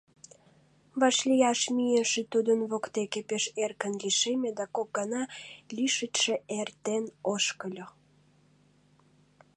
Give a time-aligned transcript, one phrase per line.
[0.99, 5.21] Вашлияш мийыше тудын воктеке пеш эркын лишеме да кок гана
[5.75, 7.87] лишычше эртен ошкыльо.